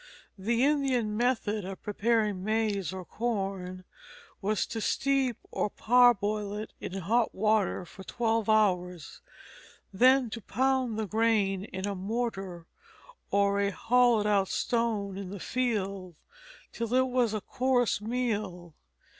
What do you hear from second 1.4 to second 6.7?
of preparing maize or corn was to steep or parboil